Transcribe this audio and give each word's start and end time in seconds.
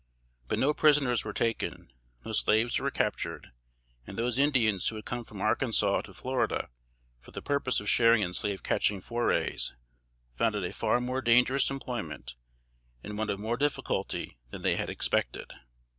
But 0.47 0.57
no 0.57 0.73
prisoners 0.73 1.23
were 1.23 1.31
taken, 1.31 1.93
no 2.25 2.31
slaves 2.31 2.79
were 2.79 2.89
captured; 2.89 3.51
and 4.07 4.17
those 4.17 4.39
Indians 4.39 4.87
who 4.87 4.95
had 4.95 5.05
come 5.05 5.23
from 5.23 5.41
Arkansas 5.41 6.01
to 6.01 6.13
Florida, 6.15 6.69
for 7.19 7.29
the 7.29 7.41
purpose 7.43 7.79
of 7.79 7.87
sharing 7.87 8.23
in 8.23 8.33
slave 8.33 8.63
catching 8.63 8.99
forays, 8.99 9.75
found 10.35 10.55
it 10.55 10.63
a 10.63 10.73
far 10.73 10.99
more 11.01 11.21
dangerous 11.21 11.69
employment, 11.69 12.33
and 13.03 13.15
one 13.15 13.29
of 13.29 13.37
more 13.39 13.57
difficulty, 13.57 14.39
than 14.49 14.63
they 14.63 14.75
had 14.75 14.89
expected. 14.89 15.53